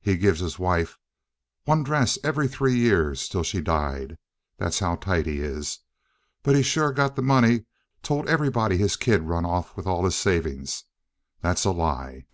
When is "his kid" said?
8.78-9.20